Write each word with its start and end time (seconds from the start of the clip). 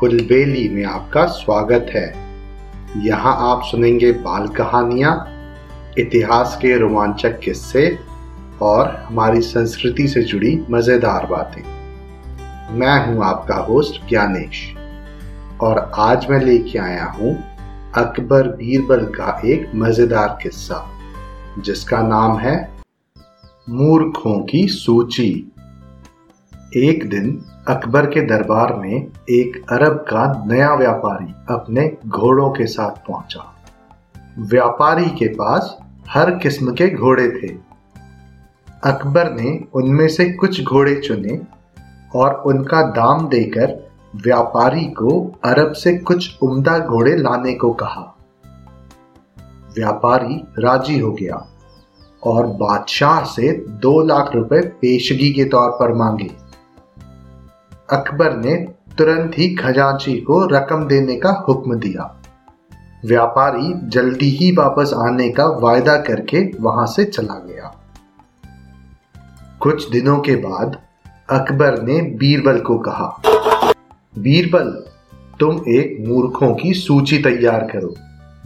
कुलबेली 0.00 0.68
में 0.68 0.84
आपका 0.84 1.24
स्वागत 1.26 1.86
है। 1.94 2.06
यहाँ 3.06 3.34
आप 3.48 3.62
सुनेंगे 3.64 4.12
बाल 4.12 4.46
कहानियाँ, 4.48 5.12
इतिहास 5.98 6.56
के 6.62 6.76
रोमांचक 6.78 7.38
किस्से 7.38 7.84
और 8.62 8.88
हमारी 8.98 9.40
संस्कृति 9.40 10.06
से 10.08 10.22
जुड़ी 10.22 10.54
मज़ेदार 10.70 11.26
बातें। 11.26 11.62
मैं 12.78 12.96
हूँ 13.06 13.24
आपका 13.24 13.56
होस्ट 13.64 14.00
ज्ञानेश 14.08 14.64
और 15.60 15.78
आज 15.98 16.26
मैं 16.30 16.40
लेके 16.40 16.78
आया 16.78 17.04
हूँ 17.10 17.36
अकबर 17.96 18.48
बीरबल 18.56 19.04
का 19.10 19.40
एक 19.44 19.70
मज़ेदार 19.74 20.38
किस्सा, 20.42 20.84
जिसका 21.58 22.02
नाम 22.02 22.38
है 22.38 22.56
मूर्खों 23.68 24.38
की 24.42 24.66
सूची। 24.68 25.32
एक 26.76 27.08
दिन 27.08 27.44
अकबर 27.68 28.06
के 28.06 28.20
दरबार 28.20 28.74
में 28.74 29.06
एक 29.30 29.72
अरब 29.72 29.92
का 29.92 30.44
नया 30.46 30.74
व्यापारी 30.74 31.54
अपने 31.54 31.96
घोड़ों 32.06 32.50
के 32.50 32.66
साथ 32.66 32.90
पहुँचा। 32.90 33.54
व्यापारी 34.38 35.04
के 35.04 35.28
पास 35.28 35.78
हर 36.08 36.30
किस्म 36.30 36.72
के 36.72 36.88
घोड़े 36.94 37.28
थे। 37.28 37.48
अकबर 38.84 39.32
ने 39.32 39.64
उनमें 39.74 40.08
से 40.08 40.32
कुछ 40.32 40.62
घोड़े 40.64 40.94
चुने 40.94 41.40
और 42.14 42.34
उनका 42.34 42.82
दाम 42.82 43.28
देकर 43.28 43.90
व्यापारी 44.16 44.84
को 44.84 45.40
अरब 45.44 45.72
से 45.72 45.98
कुछ 45.98 46.38
उम्दा 46.42 46.78
घोड़े 46.78 47.16
लाने 47.16 47.54
को 47.54 47.72
कहा। 47.72 48.16
व्यापारी 49.74 50.46
राज़ी 50.58 50.98
हो 50.98 51.12
गया 51.12 51.46
और 52.24 52.46
बादशाह 52.46 53.24
से 53.24 53.52
दो 53.68 54.02
लाख 54.02 54.30
रुपए 54.34 54.60
पेशगी 54.60 55.32
के 55.32 55.44
तौर 55.44 55.70
पर 55.70 55.94
मांगे। 55.94 56.49
अकबर 57.90 58.36
ने 58.36 58.54
तुरंत 58.98 59.32
ही 59.38 59.54
खजांची 59.54 60.16
को 60.16 60.44
रकम 60.46 60.86
देने 60.86 61.16
का 61.16 61.30
हुक्म 61.48 61.74
दिया। 61.74 62.04
व्यापारी 63.04 63.72
जल्दी 63.88 64.28
ही 64.30 64.50
वापस 64.52 64.92
आने 64.96 65.28
का 65.30 65.46
वायदा 65.60 65.96
करके 65.96 66.44
वहाँ 66.60 66.86
से 66.86 67.04
चला 67.04 67.38
गया। 67.38 67.72
कुछ 69.60 69.88
दिनों 69.90 70.18
के 70.18 70.36
बाद 70.36 70.76
अकबर 71.30 71.82
ने 71.82 72.00
बीरबल 72.02 72.60
को 72.60 72.78
कहा, 72.78 73.22
बीरबल, 74.18 74.70
तुम 75.40 75.60
एक 75.68 75.96
मूर्खों 76.08 76.54
की 76.54 76.72
सूची 76.74 77.18
तैयार 77.18 77.68
करो, 77.72 77.94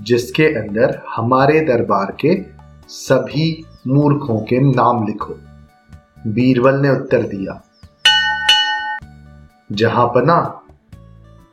जिसके 0.00 0.46
अंदर 0.58 1.00
हमारे 1.16 1.60
दरबार 1.60 2.16
के 2.20 2.38
सभी 2.88 3.64
मूर्खों 3.86 4.38
के 4.40 4.60
नाम 4.60 5.06
लिखो। 5.06 5.34
बीरबल 6.26 6.80
ने 6.80 6.90
उत्तर 6.90 7.22
दिया 7.22 7.62
जहाँ 9.70 10.06
पना, 10.06 10.60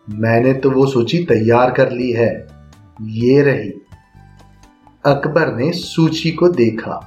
मैंने 0.10 0.54
तो 0.54 0.72
वो 0.72 0.86
सूची 0.86 1.24
तैयार 1.24 1.72
कर 1.72 1.92
ली 1.92 2.12
है। 2.12 2.48
ये 3.02 3.42
रही। 3.42 3.70
अकबर 5.06 5.54
ने 5.56 5.72
सूची 5.72 6.32
को 6.32 6.48
देखा 6.48 7.00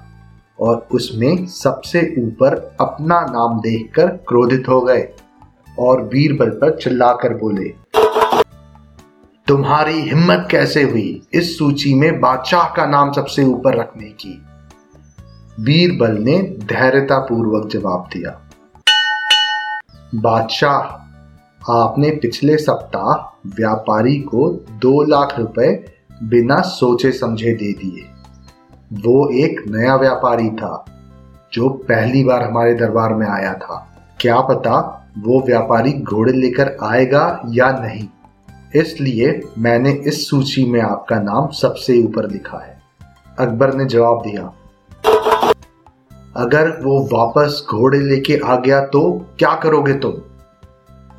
और 0.60 0.86
उसमें 0.92 1.46
सबसे 1.46 2.00
ऊपर 2.18 2.54
अपना 2.80 3.20
नाम 3.20 3.60
देखकर 3.60 4.06
क्रोधित 4.06 4.68
हो 4.68 4.80
गए 4.80 5.08
और 5.78 6.02
बीरबल 6.02 6.50
पर 6.50 6.78
चिल्लाकर 6.78 7.34
बोले, 7.34 7.68
तुम्हारी 9.46 10.00
हिम्मत 10.00 10.48
कैसे 10.50 10.82
हुई 10.82 11.22
इस 11.32 11.58
सूची 11.58 11.94
में 11.94 12.20
बादशाह 12.20 12.68
का 12.68 12.86
नाम 12.86 13.12
सबसे 13.12 13.44
ऊपर 13.44 13.76
रखने 13.76 14.08
की? 14.10 14.42
बीरबल 15.60 16.16
ने 16.18 16.38
धैर्यतापूर्वक 16.64 17.68
जवाब 17.70 18.08
दिया 18.12 18.40
बादशाह, 20.14 20.80
आपने 21.72 22.10
पिछले 22.10 22.56
सप्ताह 22.56 23.38
व्यापारी 23.46 24.16
को 24.16 24.50
दो 24.70 25.02
लाख 25.02 25.38
रुपए 25.38 25.84
बिना 26.22 26.60
सोचे 26.60 27.12
समझे 27.12 27.52
दे 27.52 27.72
दिए। 27.72 28.02
वो 28.92 29.28
एक 29.28 29.60
नया 29.68 29.96
व्यापारी 29.96 30.50
था, 30.50 30.84
जो 31.52 31.68
पहली 31.68 32.24
बार 32.24 32.42
हमारे 32.42 32.74
दरबार 32.74 33.14
में 33.14 33.26
आया 33.26 33.54
था। 33.54 33.96
क्या 34.20 34.40
पता 34.40 35.06
वो 35.18 35.40
व्यापारी 35.40 35.92
घोड़े 35.92 36.32
लेकर 36.32 36.76
आएगा 36.82 37.42
या 37.48 37.70
नहीं? 37.70 38.08
इसलिए 38.80 39.40
मैंने 39.58 39.90
इस 39.90 40.30
सूची 40.30 40.64
में 40.64 40.80
आपका 40.80 41.18
नाम 41.18 41.48
सबसे 41.48 42.02
ऊपर 42.02 42.30
लिखा 42.30 42.58
है। 42.58 42.78
अकबर 43.38 43.74
ने 43.74 43.84
जवाब 43.84 44.22
दिया 44.26 44.52
अगर 46.36 46.68
वो 46.82 47.00
वापस 47.12 47.62
घोड़े 47.70 47.98
लेके 48.00 48.36
आ 48.44 48.54
गया 48.56 48.80
तो 48.86 49.00
क्या 49.38 49.54
करोगे 49.54 49.92
तुम? 49.94 50.12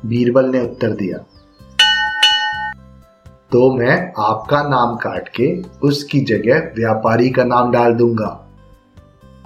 बीरबल 0.06 0.50
ने 0.50 0.60
उत्तर 0.60 0.90
दिया। 0.92 1.18
तो 3.52 3.70
मैं 3.74 3.96
आपका 4.18 4.62
नाम 4.62 4.96
काट 4.96 5.28
के 5.36 5.48
उसकी 5.82 6.20
जगह 6.24 6.58
व्यापारी 6.76 7.30
का 7.30 7.44
नाम 7.44 7.72
डाल 7.72 7.94
दूँगा। 7.94 8.28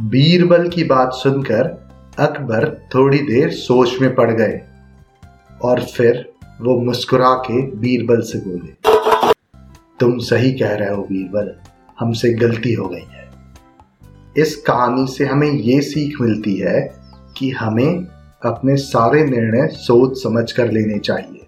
बीरबल 0.03 0.69
की 0.69 0.85
बात 0.85 1.13
सुनकर 1.13 1.71
अकबर 2.19 2.69
थोड़ी 2.95 3.19
देर 3.19 3.51
सोच 3.53 4.01
में 4.01 4.15
पड़ 4.15 4.31
गए 4.31 4.61
और 5.63 5.83
फिर 5.87 6.25
वो 6.61 6.79
मुस्कुरा 6.81 7.35
के 7.43 7.63
बीरबल 7.77 8.21
से 8.23 8.39
बोले, 8.39 8.73
तुम 10.01 10.19
सही 10.19 10.53
कह 10.53 10.75
रहे 10.75 10.95
हो 10.95 11.03
बीरबल, 11.03 11.55
हमसे 11.99 12.33
गलती 12.35 12.73
हो 12.73 12.89
गई 12.89 13.07
है। 13.11 13.30
इस 14.39 14.55
कहानी 14.57 15.07
से 15.07 15.25
हमें 15.25 15.51
ये 15.51 15.81
सीख 15.81 16.21
मिलती 16.21 16.55
है 16.57 16.81
कि 17.37 17.51
हमें 17.51 18.07
अपने 18.43 18.77
सारे 18.77 19.25
निर्णय 19.25 19.67
सोच 19.69 20.17
समझ 20.19 20.51
कर 20.53 20.71
लेने 20.73 20.99
चाहिए। 20.99 21.47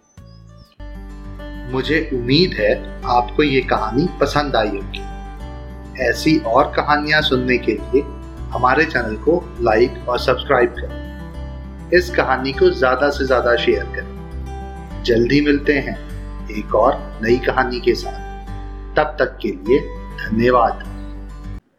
मुझे 1.73 2.11
उम्मीद 2.15 2.57
है 2.59 2.73
आपको 3.11 3.43
ये 3.43 3.61
कहानी 3.61 4.09
पसंद 4.21 4.57
आई 4.57 4.69
होगी। 4.69 6.03
ऐसी 6.03 6.37
और 6.39 6.73
कहानियाँ 6.77 7.23
सुनने 7.23 7.59
के 7.59 7.73
लिए 7.73 8.03
हमारे 8.53 8.85
चैनल 8.85 9.17
को 9.17 9.43
लाइक 9.61 10.09
और 10.09 10.19
सब्सक्राइब 10.19 10.75
करें। 10.79 11.91
इस 11.99 12.11
कहानी 12.11 12.53
को 12.53 12.71
ज़्यादा 12.71 13.11
से 13.11 13.27
ज़्यादा 13.27 13.57
शेयर 13.57 13.85
करें। 13.97 15.03
जल्दी 15.05 15.41
मिलते 15.41 15.73
हैं 15.79 15.99
एक 16.51 16.75
और 16.75 17.21
नई 17.23 17.37
कहानी 17.39 17.81
के 17.81 17.95
साथ। 17.95 18.21
तब 18.97 19.17
तक 19.19 19.39
के 19.43 19.49
लिए 19.49 19.79
धन्यवाद। 20.19 20.91